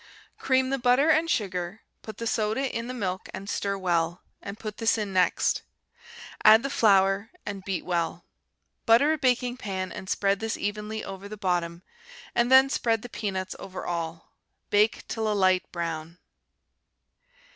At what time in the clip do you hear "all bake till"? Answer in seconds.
13.85-15.31